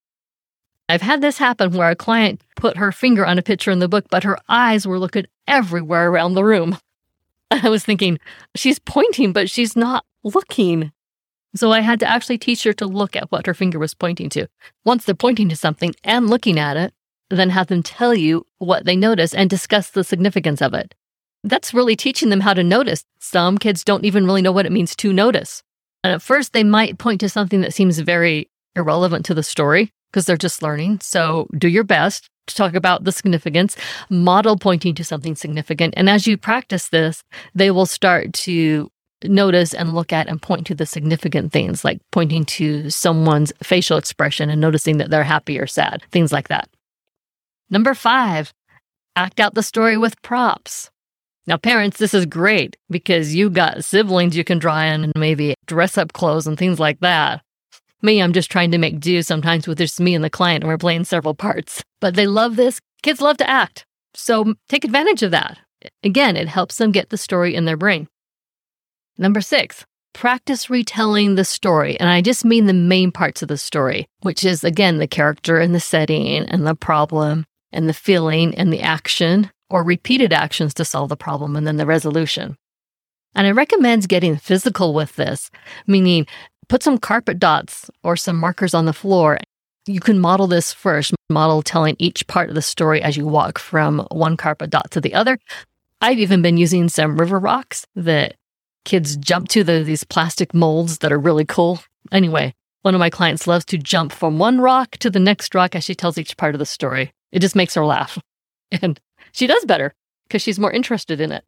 I've 0.94 1.02
had 1.02 1.22
this 1.22 1.40
happen 1.40 1.72
where 1.72 1.90
a 1.90 1.96
client 1.96 2.44
put 2.56 2.78
her 2.78 2.92
finger 2.92 3.26
on 3.26 3.40
a 3.40 3.42
picture 3.42 3.72
in 3.72 3.80
the 3.80 3.88
book, 3.88 4.06
but 4.12 4.24
her 4.24 4.38
eyes 4.48 4.86
were 4.86 5.00
looking 5.00 5.26
everywhere 5.48 6.08
around 6.08 6.36
the 6.36 6.44
room. 6.44 6.78
I 7.52 7.68
was 7.70 7.84
thinking, 7.84 8.20
she's 8.54 8.78
pointing, 8.78 9.34
but 9.34 9.50
she's 9.50 9.76
not 9.76 10.06
looking. 10.24 10.92
So 11.56 11.72
I 11.72 11.80
had 11.80 12.00
to 12.02 12.08
actually 12.08 12.38
teach 12.38 12.64
her 12.66 12.74
to 12.74 12.86
look 12.86 13.16
at 13.16 13.32
what 13.32 13.48
her 13.48 13.56
finger 13.56 13.80
was 13.80 13.96
pointing 13.96 14.30
to. 14.30 14.46
Once 14.86 15.04
they're 15.04 15.16
pointing 15.16 15.50
to 15.50 15.56
something 15.56 15.96
and 16.04 16.30
looking 16.30 16.60
at 16.60 16.78
it, 16.78 16.94
then 17.32 17.50
have 17.50 17.66
them 17.66 17.82
tell 17.82 18.14
you 18.14 18.46
what 18.60 18.86
they 18.86 18.96
notice 18.96 19.34
and 19.34 19.50
discuss 19.50 19.90
the 19.90 20.04
significance 20.04 20.62
of 20.62 20.76
it. 20.76 20.94
That's 21.44 21.74
really 21.74 21.96
teaching 21.96 22.30
them 22.30 22.42
how 22.42 22.54
to 22.54 22.64
notice. 22.64 23.04
Some 23.20 23.58
kids 23.58 23.84
don't 23.84 24.06
even 24.06 24.28
really 24.28 24.44
know 24.44 24.52
what 24.52 24.68
it 24.68 24.72
means 24.72 24.96
to 24.98 25.12
notice. 25.12 25.64
And 26.04 26.14
at 26.14 26.22
first, 26.22 26.54
they 26.54 26.64
might 26.64 27.00
point 27.00 27.20
to 27.22 27.30
something 27.30 27.62
that 27.62 27.74
seems 27.74 27.98
very 27.98 28.52
irrelevant 28.76 29.26
to 29.26 29.34
the 29.34 29.44
story 29.44 29.92
because 30.12 30.26
they're 30.26 30.38
just 30.38 30.62
learning. 30.62 31.00
So 31.02 31.48
do 31.58 31.68
your 31.68 31.84
best 31.84 32.30
to 32.48 32.56
talk 32.56 32.76
about 32.76 33.04
the 33.04 33.12
significance, 33.12 33.78
model 34.10 34.58
pointing 34.58 34.96
to 34.96 35.04
something 35.04 35.36
significant. 35.36 35.94
And 35.98 36.10
as 36.10 36.28
you 36.28 36.38
practice 36.38 36.90
this, 36.90 37.24
they 37.56 37.72
will 37.72 37.86
start 37.86 38.34
to 38.34 38.90
notice 39.24 39.74
and 39.74 39.94
look 39.94 40.12
at 40.12 40.28
and 40.28 40.42
point 40.42 40.68
to 40.68 40.76
the 40.76 40.86
significant 40.86 41.52
things, 41.52 41.86
like 41.86 42.00
pointing 42.12 42.46
to 42.46 42.90
someone's 42.90 43.54
facial 43.64 43.98
expression 43.98 44.50
and 44.50 44.60
noticing 44.60 44.98
that 44.98 45.10
they're 45.10 45.24
happy 45.24 45.60
or 45.60 45.68
sad, 45.68 46.04
things 46.12 46.32
like 46.32 46.50
that. 46.50 46.70
Number 47.70 47.94
five, 47.94 48.54
act 49.16 49.40
out 49.40 49.56
the 49.56 49.64
story 49.64 49.98
with 49.98 50.22
props. 50.22 50.90
Now, 51.46 51.58
parents, 51.58 51.98
this 51.98 52.14
is 52.14 52.26
great 52.26 52.78
because 52.90 53.36
you 53.36 53.50
got 53.50 53.84
siblings 53.84 54.38
you 54.38 54.44
can 54.44 54.60
draw 54.60 54.82
in 54.82 55.06
and 55.06 55.14
maybe 55.16 55.56
dress 55.66 55.98
up 55.98 56.14
clothes 56.14 56.48
and 56.48 56.58
things 56.58 56.80
like 56.80 57.00
that. 57.02 57.42
Me, 58.04 58.22
I'm 58.22 58.34
just 58.34 58.52
trying 58.52 58.70
to 58.72 58.78
make 58.78 59.00
do 59.00 59.22
sometimes 59.22 59.66
with 59.66 59.78
just 59.78 60.00
me 60.00 60.14
and 60.14 60.24
the 60.24 60.30
client, 60.30 60.64
and 60.64 60.70
we're 60.70 60.78
playing 60.78 61.06
several 61.06 61.34
parts. 61.34 61.82
But 62.02 62.16
they 62.16 62.28
love 62.28 62.58
this. 62.58 62.82
Kids 63.02 63.22
love 63.22 63.38
to 63.38 63.50
act. 63.50 63.86
So 64.14 64.56
take 64.68 64.84
advantage 64.84 65.24
of 65.24 65.32
that. 65.32 65.58
Again, 66.04 66.36
it 66.36 66.50
helps 66.50 66.78
them 66.78 66.92
get 66.92 67.10
the 67.10 67.18
story 67.18 67.56
in 67.56 67.66
their 67.66 67.78
brain. 67.78 68.08
Number 69.18 69.40
six, 69.42 69.86
practice 70.14 70.70
retelling 70.70 71.36
the 71.36 71.46
story. 71.46 72.00
And 72.00 72.10
I 72.10 72.22
just 72.22 72.46
mean 72.46 72.66
the 72.66 72.74
main 72.74 73.12
parts 73.12 73.42
of 73.42 73.48
the 73.48 73.58
story, 73.58 74.06
which 74.22 74.44
is 74.44 74.64
again 74.64 74.98
the 74.98 75.08
character 75.08 75.58
and 75.58 75.74
the 75.74 75.80
setting 75.80 76.40
and 76.40 76.68
the 76.68 76.76
problem 76.76 77.46
and 77.72 77.88
the 77.88 77.94
feeling 77.94 78.54
and 78.56 78.72
the 78.72 78.82
action 78.82 79.50
or 79.70 79.84
repeated 79.84 80.34
actions 80.34 80.74
to 80.76 80.86
solve 80.86 81.10
the 81.10 81.18
problem 81.18 81.56
and 81.56 81.66
then 81.66 81.78
the 81.78 81.86
resolution. 81.86 82.58
And 83.36 83.48
I 83.48 83.52
recommend 83.52 84.08
getting 84.08 84.38
physical 84.38 84.94
with 84.94 85.16
this, 85.16 85.50
meaning 85.88 86.28
put 86.68 86.84
some 86.84 86.98
carpet 86.98 87.40
dots 87.40 87.90
or 88.04 88.16
some 88.16 88.38
markers 88.38 88.74
on 88.74 88.86
the 88.86 88.94
floor. 88.94 89.40
You 89.86 90.00
can 90.00 90.20
model 90.20 90.48
this 90.48 90.72
first, 90.72 91.14
model 91.30 91.62
telling 91.62 91.96
each 92.00 92.26
part 92.28 92.50
of 92.50 92.56
the 92.56 92.62
story 92.62 93.02
as 93.02 93.18
you 93.18 93.28
walk 93.28 93.60
from 93.60 94.08
one 94.12 94.38
carpet 94.38 94.70
dot 94.70 94.92
to 94.92 95.02
the 95.02 95.14
other. 95.14 95.38
I've 96.02 96.20
even 96.20 96.42
been 96.42 96.58
using 96.58 96.90
some 96.90 97.18
river 97.18 97.40
rocks 97.40 97.86
that 97.96 98.36
kids 98.86 99.18
jump 99.18 99.50
to 99.50 99.64
the, 99.64 99.84
these 99.84 100.04
plastic 100.04 100.54
molds 100.54 101.00
that 101.00 101.12
are 101.12 101.20
really 101.20 101.46
cool. 101.46 101.80
Anyway, 102.12 102.54
one 102.82 102.94
of 102.94 103.00
my 103.00 103.10
clients 103.10 103.48
loves 103.48 103.66
to 103.66 103.78
jump 103.78 104.12
from 104.12 104.38
one 104.38 104.60
rock 104.60 104.92
to 104.98 105.10
the 105.10 105.20
next 105.20 105.56
rock 105.56 105.76
as 105.76 105.84
she 105.84 105.96
tells 105.96 106.18
each 106.18 106.38
part 106.38 106.56
of 106.56 106.60
the 106.60 106.66
story. 106.66 107.14
It 107.32 107.40
just 107.40 107.56
makes 107.56 107.76
her 107.76 107.86
laugh. 107.86 108.20
And 108.82 109.00
she 109.34 109.46
does 109.46 109.64
better 109.66 109.94
because 110.28 110.42
she's 110.42 110.58
more 110.58 110.72
interested 110.72 111.22
in 111.22 111.32
it. 111.32 111.44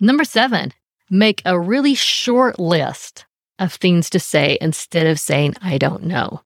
Number 0.00 0.24
seven, 0.24 0.72
make 1.08 1.40
a 1.46 1.58
really 1.58 1.94
short 1.94 2.58
list 2.58 3.25
of 3.58 3.72
things 3.72 4.10
to 4.10 4.18
say 4.18 4.58
instead 4.60 5.06
of 5.06 5.20
saying, 5.20 5.54
I 5.62 5.78
don't 5.78 6.04
know. 6.04 6.42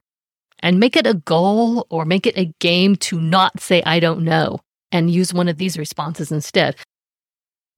And 0.61 0.79
make 0.79 0.97
it 0.97 1.07
a 1.07 1.15
goal 1.15 1.87
or 1.91 2.05
make 2.05 2.27
it 2.27 2.37
a 2.37 2.53
game 2.61 2.97
to 2.97 3.21
not 3.21 3.61
say, 3.61 3.83
I 3.85 3.99
don't 3.99 4.23
know, 4.23 4.61
and 4.93 5.11
use 5.11 5.33
one 5.33 5.49
of 5.49 5.59
these 5.59 5.79
responses 5.79 6.31
instead. 6.31 6.77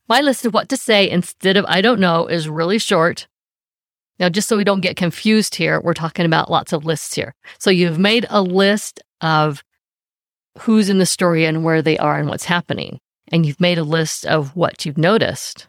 My 0.08 0.20
list 0.20 0.44
of 0.44 0.52
what 0.52 0.68
to 0.70 0.76
say 0.76 1.08
instead 1.08 1.56
of 1.56 1.64
I 1.68 1.80
don't 1.80 2.00
know 2.00 2.26
is 2.26 2.48
really 2.48 2.78
short. 2.78 3.28
Now, 4.18 4.28
just 4.28 4.48
so 4.48 4.56
we 4.56 4.64
don't 4.64 4.80
get 4.80 4.96
confused 4.96 5.54
here, 5.54 5.80
we're 5.80 5.94
talking 5.94 6.26
about 6.26 6.50
lots 6.50 6.72
of 6.72 6.84
lists 6.84 7.14
here. 7.14 7.34
So 7.58 7.70
you've 7.70 7.98
made 7.98 8.26
a 8.28 8.42
list 8.42 9.00
of 9.20 9.62
who's 10.58 10.88
in 10.88 10.98
the 10.98 11.06
story 11.06 11.44
and 11.44 11.64
where 11.64 11.82
they 11.82 11.98
are 11.98 12.18
and 12.18 12.28
what's 12.28 12.44
happening. 12.44 12.98
And 13.28 13.46
you've 13.46 13.60
made 13.60 13.78
a 13.78 13.84
list 13.84 14.26
of 14.26 14.54
what 14.54 14.84
you've 14.84 14.98
noticed. 14.98 15.66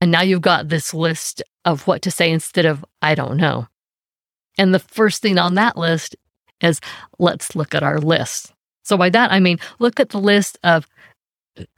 And 0.00 0.10
now 0.10 0.22
you've 0.22 0.40
got 0.40 0.68
this 0.68 0.94
list 0.94 1.42
of 1.64 1.86
what 1.86 2.02
to 2.02 2.10
say 2.10 2.30
instead 2.30 2.66
of 2.66 2.84
I 3.02 3.14
don't 3.14 3.36
know. 3.36 3.68
And 4.58 4.74
the 4.74 4.78
first 4.78 5.22
thing 5.22 5.38
on 5.38 5.54
that 5.54 5.76
list 5.76 6.16
is 6.60 6.80
let's 7.18 7.54
look 7.54 7.74
at 7.74 7.82
our 7.82 7.98
list. 7.98 8.52
So 8.82 8.96
by 8.96 9.10
that, 9.10 9.32
I 9.32 9.40
mean, 9.40 9.58
look 9.78 10.00
at 10.00 10.10
the 10.10 10.20
list 10.20 10.58
of 10.64 10.86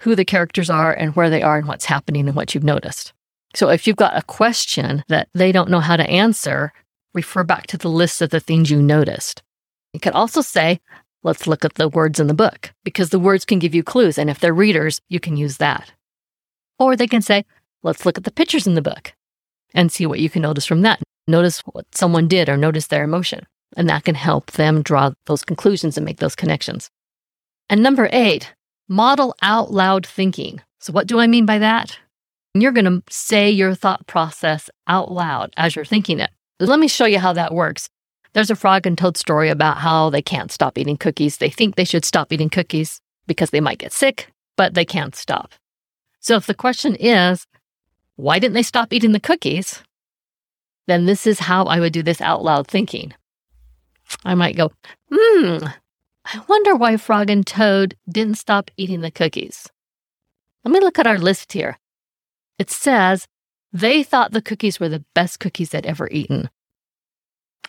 who 0.00 0.14
the 0.14 0.25
characters 0.25 0.71
are 0.71 0.93
and 0.93 1.14
where 1.17 1.31
they 1.31 1.43
are 1.43 1.59
and 1.59 1.67
what's 1.67 1.85
happening 1.85 2.26
and 2.26 2.37
what 2.37 2.55
you've 2.55 2.64
noticed. 2.64 3.12
So 3.55 3.69
if 3.69 3.87
you've 3.87 3.97
got 3.97 4.17
a 4.17 4.23
question 4.23 5.05
that 5.09 5.29
they 5.35 5.52
don't 5.52 5.71
know 5.71 5.81
how 5.81 5.97
to 5.97 6.09
answer, 6.09 6.73
refer 7.14 7.45
back 7.45 7.67
to 7.69 7.76
the 7.76 7.88
list 7.88 8.23
of 8.23 8.31
the 8.31 8.41
things 8.41 8.71
you 8.71 8.81
noticed. 8.81 9.43
You 9.93 10.00
could 10.00 10.14
also 10.14 10.41
say, 10.41 10.81
let's 11.23 11.47
look 11.47 11.64
at 11.64 11.75
the 11.75 11.88
words 11.88 12.19
in 12.19 12.29
the 12.29 12.35
book 12.35 12.73
because 12.85 13.11
the 13.11 13.19
words 13.19 13.45
can 13.45 13.59
give 13.59 13.75
you 13.75 13.83
clues. 13.83 14.17
And 14.17 14.31
if 14.31 14.38
they're 14.38 14.55
readers, 14.55 15.00
you 15.09 15.21
can 15.21 15.37
use 15.37 15.59
that. 15.59 15.93
Or 16.79 16.97
they 16.97 17.07
can 17.07 17.23
say, 17.23 17.45
let's 17.83 18.07
look 18.07 18.19
at 18.19 18.25
the 18.25 18.31
pictures 18.31 18.67
in 18.67 18.75
the 18.75 18.83
book 18.83 19.12
and 19.75 19.91
see 19.91 20.07
what 20.07 20.21
you 20.21 20.31
can 20.31 20.43
notice 20.43 20.67
from 20.67 20.83
that. 20.83 21.01
Notice 21.27 21.61
what 21.61 21.87
someone 21.95 22.29
did 22.29 22.49
or 22.49 22.57
notice 22.57 22.89
their 22.89 23.05
emotion. 23.05 23.47
And 23.77 23.89
that 23.89 24.05
can 24.05 24.15
help 24.15 24.53
them 24.53 24.83
draw 24.83 25.12
those 25.27 25.45
conclusions 25.45 25.97
and 25.97 26.05
make 26.05 26.19
those 26.19 26.35
connections. 26.35 26.91
And 27.71 27.83
number 27.83 28.09
eight, 28.12 28.53
model 28.89 29.35
out 29.41 29.73
loud 29.73 30.07
thinking. 30.07 30.61
So, 30.81 30.93
what 30.93 31.07
do 31.07 31.19
I 31.19 31.27
mean 31.27 31.47
by 31.47 31.59
that? 31.59 31.99
You're 32.55 32.73
going 32.73 32.85
to 32.85 33.03
say 33.09 33.51
your 33.51 33.75
thought 33.75 34.07
process 34.07 34.69
out 34.87 35.11
loud 35.11 35.55
as 35.57 35.75
you're 35.75 35.87
thinking 35.87 36.21
it. 36.21 36.31
Let 36.61 36.79
me 36.79 36.89
show 36.89 37.07
you 37.07 37.19
how 37.19 37.33
that 37.33 37.55
works. 37.55 37.89
There's 38.35 38.51
a 38.51 38.57
frog 38.57 38.87
and 38.87 38.97
toad 38.97 39.17
story 39.17 39.49
about 39.49 39.79
how 39.79 40.11
they 40.11 40.23
can't 40.23 40.53
stop 40.53 40.77
eating 40.77 40.97
cookies. 40.97 41.39
They 41.39 41.51
think 41.51 41.77
they 41.77 41.85
should 41.85 42.05
stop 42.05 42.33
eating 42.33 42.51
cookies 42.51 43.01
because 43.27 43.51
they 43.51 43.61
might 43.61 43.79
get 43.79 43.93
sick, 43.93 44.29
but 44.57 44.75
they 44.75 44.85
can't 44.85 45.15
stop. 45.15 45.55
So, 46.21 46.37
if 46.37 46.47
the 46.47 46.55
question 46.55 46.95
is, 46.97 47.47
why 48.23 48.38
didn't 48.38 48.55
they 48.55 48.62
stop 48.62 48.93
eating 48.93 49.11
the 49.11 49.19
cookies? 49.19 49.83
Then 50.87 51.07
this 51.07 51.26
is 51.26 51.41
how 51.41 51.64
I 51.64 51.81
would 51.81 51.93
do 51.93 52.05
this 52.05 52.21
out 52.21 52.45
loud 52.45 52.69
thinking. 52.69 53.12
I 54.25 54.37
might 54.37 54.57
go, 54.57 54.71
hmm, 55.12 55.59
I 56.25 56.41
wonder 56.47 56.76
why 56.76 56.97
Frog 56.97 57.31
and 57.31 57.45
Toad 57.45 57.97
didn't 58.09 58.38
stop 58.38 58.71
eating 58.76 59.00
the 59.00 59.11
cookies. 59.11 59.69
Let 60.64 60.73
me 60.73 60.79
look 60.79 61.00
at 61.00 61.07
our 61.07 61.19
list 61.19 61.52
here. 61.52 61.81
It 62.61 62.71
says 62.71 63.26
they 63.73 64.05
thought 64.05 64.31
the 64.31 64.41
cookies 64.41 64.79
were 64.79 64.88
the 64.88 65.05
best 65.14 65.41
cookies 65.41 65.71
they'd 65.71 65.85
ever 65.85 66.09
eaten. 66.12 66.49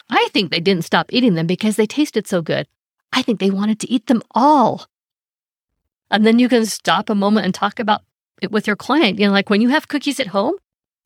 I 0.08 0.28
think 0.34 0.52
they 0.52 0.60
didn't 0.60 0.86
stop 0.86 1.08
eating 1.10 1.34
them 1.34 1.48
because 1.48 1.78
they 1.78 1.88
tasted 1.88 2.28
so 2.28 2.44
good. 2.44 2.68
I 3.12 3.24
think 3.24 3.40
they 3.40 3.50
wanted 3.50 3.80
to 3.80 3.90
eat 3.90 4.06
them 4.06 4.22
all. 4.36 4.86
And 6.12 6.28
then 6.28 6.38
you 6.38 6.48
can 6.48 6.68
stop 6.68 7.10
a 7.10 7.16
moment 7.16 7.46
and 7.46 7.56
talk 7.56 7.80
about 7.80 8.04
with 8.52 8.68
your 8.68 8.76
client. 8.76 9.20
You 9.20 9.28
know, 9.28 9.34
like 9.34 9.50
when 9.50 9.62
you 9.62 9.70
have 9.70 9.88
cookies 9.88 10.20
at 10.20 10.28
home, 10.28 10.56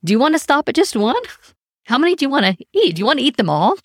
do 0.04 0.12
you 0.14 0.20
want 0.20 0.36
to 0.36 0.40
stop 0.40 0.70
at 0.70 0.76
just 0.76 0.96
one? 0.96 1.22
How 1.86 1.98
many 1.98 2.16
do 2.16 2.26
you 2.26 2.30
want 2.30 2.46
to 2.46 2.66
eat? 2.74 2.96
Do 2.96 3.00
you 3.00 3.06
want 3.06 3.20
to 3.20 3.26
eat 3.26 3.38
them 3.38 3.50
all? 3.50 3.78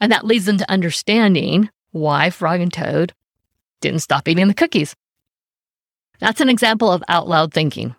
And 0.00 0.10
that 0.10 0.26
leads 0.26 0.46
them 0.46 0.58
to 0.58 0.70
understanding 0.70 1.70
why 1.92 2.30
Frog 2.30 2.60
and 2.60 2.72
Toad 2.72 3.12
didn't 3.80 4.00
stop 4.00 4.26
eating 4.26 4.48
the 4.48 4.54
cookies. 4.54 4.96
That's 6.18 6.40
an 6.40 6.48
example 6.48 6.90
of 6.90 7.04
out 7.08 7.28
loud 7.28 7.52
thinking. 7.52 7.94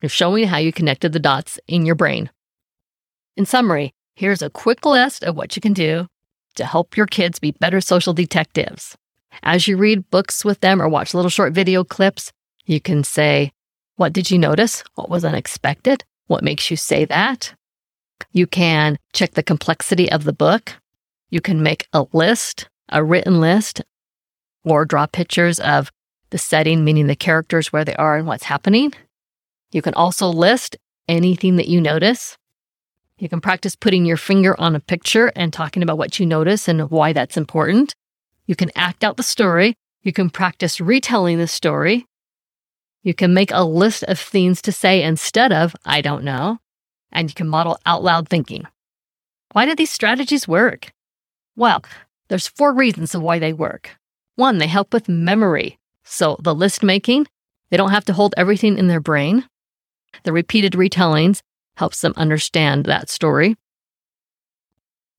You're 0.00 0.08
showing 0.08 0.46
how 0.46 0.58
you 0.58 0.72
connected 0.72 1.12
the 1.12 1.18
dots 1.18 1.58
in 1.66 1.84
your 1.84 1.96
brain. 1.96 2.30
In 3.36 3.46
summary, 3.46 3.92
here's 4.14 4.42
a 4.42 4.50
quick 4.50 4.84
list 4.84 5.24
of 5.24 5.36
what 5.36 5.56
you 5.56 5.62
can 5.62 5.72
do 5.72 6.06
to 6.54 6.64
help 6.64 6.96
your 6.96 7.06
kids 7.06 7.38
be 7.38 7.52
better 7.52 7.80
social 7.80 8.12
detectives. 8.12 8.96
As 9.42 9.66
you 9.66 9.76
read 9.76 10.10
books 10.10 10.44
with 10.44 10.60
them 10.60 10.82
or 10.82 10.88
watch 10.88 11.14
little 11.14 11.30
short 11.30 11.52
video 11.52 11.84
clips, 11.84 12.32
you 12.66 12.80
can 12.80 13.04
say, 13.04 13.52
What 13.98 14.12
did 14.12 14.30
you 14.30 14.38
notice? 14.38 14.84
What 14.94 15.10
was 15.10 15.24
unexpected? 15.24 16.04
What 16.28 16.44
makes 16.44 16.70
you 16.70 16.76
say 16.76 17.04
that? 17.04 17.52
You 18.32 18.46
can 18.46 18.96
check 19.12 19.32
the 19.32 19.42
complexity 19.42 20.10
of 20.10 20.22
the 20.22 20.32
book. 20.32 20.74
You 21.30 21.40
can 21.40 21.62
make 21.62 21.88
a 21.92 22.06
list 22.12 22.68
a 22.88 23.02
written 23.02 23.40
list 23.40 23.82
or 24.64 24.84
draw 24.84 25.06
pictures 25.06 25.58
of 25.60 25.90
the 26.30 26.38
setting, 26.38 26.84
meaning 26.84 27.08
the 27.08 27.16
characters, 27.16 27.72
where 27.72 27.84
they 27.84 27.94
are, 27.96 28.16
and 28.16 28.26
what's 28.26 28.44
happening. 28.44 28.92
You 29.72 29.82
can 29.82 29.94
also 29.94 30.28
list 30.28 30.76
anything 31.08 31.56
that 31.56 31.68
you 31.68 31.80
notice. 31.80 32.36
You 33.18 33.28
can 33.28 33.40
practice 33.40 33.74
putting 33.74 34.06
your 34.06 34.16
finger 34.16 34.58
on 34.60 34.76
a 34.76 34.80
picture 34.80 35.32
and 35.34 35.52
talking 35.52 35.82
about 35.82 35.98
what 35.98 36.20
you 36.20 36.26
notice 36.26 36.68
and 36.68 36.88
why 36.90 37.12
that's 37.12 37.36
important. 37.36 37.94
You 38.46 38.54
can 38.54 38.70
act 38.76 39.02
out 39.02 39.16
the 39.16 39.22
story. 39.24 39.74
You 40.02 40.12
can 40.12 40.30
practice 40.30 40.80
retelling 40.80 41.38
the 41.38 41.48
story. 41.48 42.06
You 43.02 43.14
can 43.14 43.32
make 43.32 43.50
a 43.52 43.64
list 43.64 44.02
of 44.04 44.18
things 44.18 44.60
to 44.62 44.72
say 44.72 45.02
instead 45.02 45.52
of, 45.52 45.74
I 45.84 46.00
don't 46.00 46.24
know. 46.24 46.58
And 47.12 47.30
you 47.30 47.34
can 47.34 47.48
model 47.48 47.78
out 47.86 48.02
loud 48.02 48.28
thinking. 48.28 48.64
Why 49.52 49.64
do 49.66 49.74
these 49.74 49.90
strategies 49.90 50.46
work? 50.46 50.92
Well, 51.56 51.82
there's 52.28 52.48
four 52.48 52.74
reasons 52.74 53.14
of 53.14 53.22
why 53.22 53.38
they 53.38 53.52
work. 53.52 53.96
One, 54.36 54.58
they 54.58 54.66
help 54.66 54.92
with 54.92 55.08
memory. 55.08 55.78
So 56.04 56.36
the 56.42 56.54
list 56.54 56.82
making, 56.82 57.26
they 57.70 57.76
don't 57.76 57.90
have 57.90 58.04
to 58.06 58.12
hold 58.12 58.34
everything 58.36 58.78
in 58.78 58.88
their 58.88 59.00
brain. 59.00 59.48
The 60.24 60.32
repeated 60.32 60.72
retellings 60.72 61.40
helps 61.76 62.00
them 62.00 62.14
understand 62.16 62.84
that 62.84 63.08
story. 63.08 63.56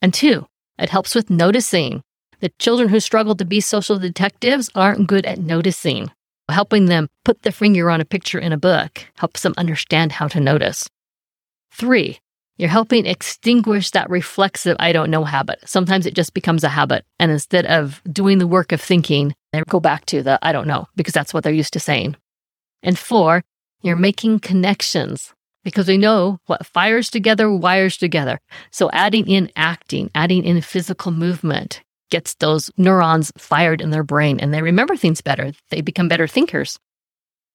And 0.01 0.13
two, 0.13 0.48
it 0.77 0.89
helps 0.89 1.15
with 1.15 1.29
noticing. 1.29 2.01
The 2.39 2.51
children 2.59 2.89
who 2.89 3.00
struggle 3.00 3.36
to 3.36 3.45
be 3.45 3.59
social 3.59 4.00
detectives 4.00 4.69
aren't 4.74 5.07
good 5.07 5.25
at 5.25 5.39
noticing. 5.39 6.12
Helping 6.50 6.86
them 6.86 7.08
put 7.24 7.44
the 7.44 7.51
finger 7.51 7.89
on 7.89 8.01
a 8.01 8.06
picture 8.06 8.39
in 8.39 8.53
a 8.53 8.58
book 8.58 9.06
helps 9.15 9.41
them 9.41 9.53
understand 9.58 10.12
how 10.12 10.27
to 10.27 10.39
notice. 10.39 10.89
Three, 11.72 12.20
you're 12.58 12.70
helping 12.70 13.06
extinguish 13.06 13.91
that 13.91 14.10
reflexive 14.10 14.75
I 14.79 14.91
don't 14.91 15.10
know 15.10 15.24
habit. 15.24 15.60
Sometimes 15.65 16.06
it 16.06 16.13
just 16.13 16.34
becomes 16.34 16.63
a 16.63 16.70
habit. 16.70 17.06
And 17.18 17.32
instead 17.32 17.65
of 17.65 18.01
doing 18.12 18.38
the 18.38 18.48
work 18.48 18.72
of 18.72 18.82
thinking, 18.82 19.34
they 19.53 19.62
go 19.68 19.79
back 19.79 20.06
to 20.08 20.22
the 20.22 20.38
I 20.41 20.51
don't 20.51 20.68
know 20.68 20.88
because 20.96 21.13
that's 21.13 21.34
what 21.34 21.44
they're 21.44 21.53
used 21.53 21.74
to 21.74 21.79
saying. 21.79 22.18
And 22.84 23.00
four, 23.00 23.44
you're 23.82 23.96
making 23.96 24.39
connections 24.39 25.34
because 25.63 25.88
we 25.88 25.98
know 25.98 26.39
what 26.48 26.65
fires 26.65 27.10
together 27.10 27.50
wires 27.51 27.96
together. 27.96 28.39
So 28.72 28.89
adding 28.91 29.29
in 29.29 29.51
acting, 29.56 30.12
adding 30.13 30.44
in 30.44 30.62
physical 30.62 31.12
movement 31.12 31.82
gets 32.10 32.36
those 32.36 32.72
neurons 32.78 33.32
fired 33.38 33.82
in 33.82 33.92
their 33.92 34.04
brain 34.04 34.39
and 34.39 34.54
they 34.54 34.62
remember 34.62 34.96
things 34.96 35.22
better. 35.22 35.51
They 35.70 35.82
become 35.82 36.08
better 36.08 36.28
thinkers. 36.28 36.80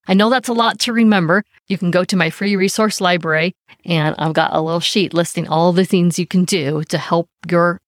I 0.06 0.14
know 0.14 0.28
that's 0.28 0.48
a 0.48 0.54
lot 0.54 0.78
to 0.80 0.92
remember. 0.92 1.44
You 1.66 1.78
can 1.78 1.90
go 1.90 2.04
to 2.04 2.16
my 2.16 2.30
free 2.30 2.56
resource 2.56 3.00
library 3.00 3.54
and 3.84 4.14
I've 4.18 4.34
got 4.34 4.54
a 4.54 4.60
little 4.60 4.80
sheet 4.80 5.14
listing 5.14 5.48
all 5.48 5.72
the 5.72 5.84
things 5.84 6.18
you 6.18 6.26
can 6.26 6.44
do 6.44 6.84
to 6.84 6.98
help 6.98 7.28
your 7.50 7.80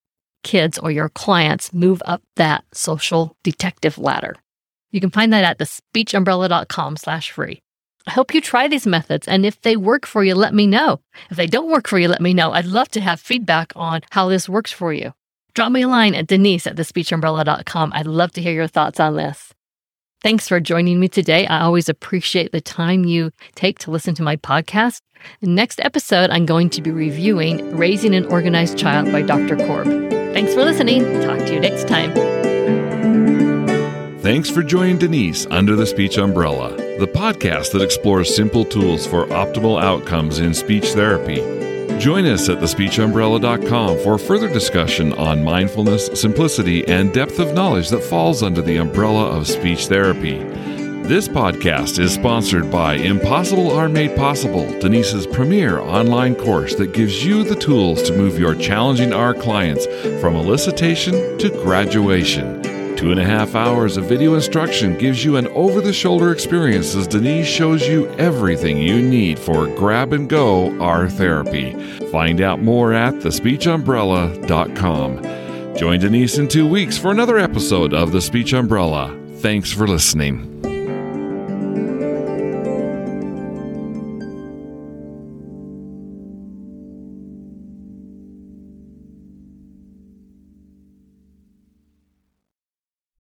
kids 0.43 0.79
or 0.79 0.91
your 0.91 1.09
clients 1.11 1.73
move 1.73 2.03
up 2.07 2.23
that 2.37 2.65
social 2.73 3.37
detective 3.43 3.99
ladder. 3.99 4.37
You 4.93 5.01
can 5.01 5.11
find 5.11 5.33
that 5.33 5.45
at 5.45 5.59
thespeechumbrella.com 5.59 6.97
slash 6.97 7.33
free. 7.33 7.61
I 8.07 8.13
hope 8.13 8.33
you 8.33 8.41
try 8.41 8.69
these 8.69 8.87
methods. 8.87 9.27
And 9.27 9.45
if 9.45 9.61
they 9.63 9.77
work 9.77 10.07
for 10.07 10.23
you, 10.23 10.35
let 10.37 10.55
me 10.55 10.67
know. 10.67 11.01
If 11.29 11.37
they 11.37 11.47
don't 11.47 11.71
work 11.71 11.89
for 11.89 11.99
you, 11.99 12.09
let 12.09 12.23
me 12.23 12.33
know. 12.33 12.53
I'd 12.53 12.65
love 12.65 12.89
to 12.91 13.01
have 13.01 13.21
feedback 13.21 13.73
on 13.75 14.03
how 14.13 14.29
this 14.29 14.49
works 14.49 14.71
for 14.71 14.93
you. 14.93 15.13
Drop 15.57 15.73
me 15.73 15.83
a 15.83 15.89
line 15.89 16.15
at 16.15 16.27
denise 16.27 16.67
at 16.67 16.77
thespeechumbrella.com. 16.77 17.93
I'd 17.95 18.07
love 18.07 18.31
to 18.33 18.43
hear 18.43 18.53
your 18.53 18.67
thoughts 18.67 19.01
on 19.01 19.17
this. 19.17 19.55
Thanks 20.23 20.47
for 20.47 20.61
joining 20.61 21.01
me 21.01 21.09
today. 21.09 21.47
I 21.47 21.63
always 21.63 21.89
appreciate 21.89 22.53
the 22.53 22.61
time 22.61 23.05
you 23.07 23.31
take 23.55 23.79
to 23.79 23.91
listen 23.91 24.15
to 24.17 24.23
my 24.23 24.37
podcast. 24.37 25.01
next 25.41 25.81
episode, 25.81 26.29
I'm 26.29 26.45
going 26.45 26.69
to 26.71 26.83
be 26.83 26.91
reviewing 26.91 27.75
Raising 27.75 28.15
an 28.15 28.27
Organized 28.27 28.77
Child 28.77 29.11
by 29.11 29.23
Dr. 29.23 29.57
Korb. 29.57 29.87
Thanks 30.35 30.53
for 30.53 30.63
listening. 30.63 31.05
Talk 31.23 31.39
to 31.39 31.55
you 31.55 31.61
next 31.61 31.89
time. 31.89 32.13
Thanks 34.21 34.51
for 34.51 34.63
joining 34.63 34.99
Denise 34.99 35.47
under 35.47 35.75
the 35.75 35.87
Speech 35.87 36.19
Umbrella, 36.19 36.77
the 36.99 37.09
podcast 37.09 37.73
that 37.73 37.81
explores 37.81 38.35
simple 38.35 38.67
tools 38.67 39.07
for 39.07 39.25
optimal 39.29 39.83
outcomes 39.83 40.39
in 40.39 40.53
speech 40.53 40.89
therapy. 40.89 41.56
Join 41.99 42.27
us 42.27 42.49
at 42.51 42.59
thespeechumbrella.com 42.59 43.99
for 44.01 44.19
further 44.19 44.49
discussion 44.49 45.15
on 45.15 45.43
mindfulness, 45.43 46.09
simplicity, 46.21 46.87
and 46.87 47.13
depth 47.13 47.39
of 47.39 47.55
knowledge 47.55 47.89
that 47.89 48.03
falls 48.03 48.43
under 48.43 48.61
the 48.61 48.77
umbrella 48.77 49.27
of 49.27 49.49
speech 49.49 49.87
therapy. 49.87 50.39
This 51.07 51.27
podcast 51.27 51.99
is 51.99 52.13
sponsored 52.13 52.71
by 52.71 52.95
Impossible 52.95 53.73
R 53.73 53.89
Made 53.89 54.15
Possible, 54.15 54.67
Denise's 54.79 55.27
premier 55.27 55.81
online 55.81 56.35
course 56.35 56.75
that 56.75 56.93
gives 56.93 57.25
you 57.25 57.45
the 57.45 57.57
tools 57.57 58.03
to 58.03 58.17
move 58.17 58.39
your 58.39 58.55
challenging 58.55 59.15
R 59.15 59.33
clients 59.33 59.87
from 60.21 60.35
elicitation 60.35 61.39
to 61.39 61.49
graduation. 61.49 62.76
Two 62.97 63.11
and 63.11 63.21
a 63.21 63.25
half 63.25 63.55
hours 63.55 63.99
of 63.99 64.07
video 64.07 64.33
instruction 64.35 64.97
gives 64.97 65.23
you 65.23 65.37
an 65.37 65.49
over 65.49 65.83
the 65.83 65.93
shoulder 65.93 66.33
experience 66.33 66.95
as 66.95 67.07
Denise 67.07 67.47
shows 67.47 67.87
you 67.87 68.09
everything 68.13 68.79
you 68.79 69.03
need 69.03 69.39
for 69.39 69.67
grab 69.77 70.15
and 70.15 70.31
go 70.31 70.75
R 70.81 71.07
therapy. 71.09 71.75
Find 72.11 72.41
out 72.41 72.63
more 72.63 72.95
at 72.95 73.13
thespeechumbrella.com. 73.17 75.77
Join 75.77 76.01
Denise 76.01 76.39
in 76.39 76.49
two 76.49 76.67
weeks 76.67 76.97
for 76.97 77.11
another 77.11 77.37
episode 77.37 77.93
of 77.93 78.13
The 78.13 78.23
Speech 78.23 78.55
Umbrella. 78.55 79.15
Thanks 79.41 79.71
for 79.71 79.87
listening. 79.87 80.55